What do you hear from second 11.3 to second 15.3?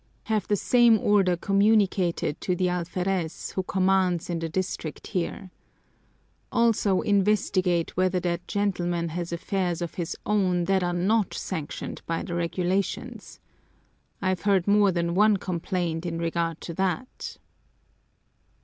sanctioned by the regulations. I've heard more than